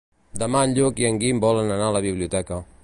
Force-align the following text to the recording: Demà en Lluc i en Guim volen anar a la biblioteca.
Demà 0.43 0.61
en 0.69 0.73
Lluc 0.77 1.03
i 1.03 1.07
en 1.11 1.21
Guim 1.25 1.45
volen 1.45 1.73
anar 1.77 1.91
a 1.93 1.97
la 1.99 2.05
biblioteca. 2.09 2.63